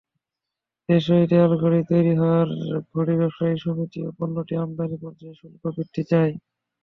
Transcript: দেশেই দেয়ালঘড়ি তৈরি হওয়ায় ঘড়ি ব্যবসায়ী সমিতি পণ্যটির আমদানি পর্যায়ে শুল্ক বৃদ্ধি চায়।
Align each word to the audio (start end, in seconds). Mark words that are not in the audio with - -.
দেশেই 0.89 1.25
দেয়ালঘড়ি 1.31 1.79
তৈরি 1.89 2.13
হওয়ায় 2.15 2.47
ঘড়ি 2.91 3.13
ব্যবসায়ী 3.19 3.55
সমিতি 3.63 3.99
পণ্যটির 4.17 4.61
আমদানি 4.63 4.97
পর্যায়ে 5.03 5.37
শুল্ক 5.39 5.63
বৃদ্ধি 5.75 6.03
চায়। 6.09 6.33